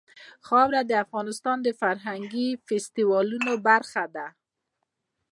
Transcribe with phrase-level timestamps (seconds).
[0.47, 4.27] خاوره د افغانستان د فرهنګي فستیوالونو برخه ده.